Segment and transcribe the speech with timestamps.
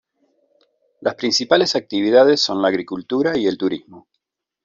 [1.01, 4.07] Las principales actividades son la agricultura y el turismo.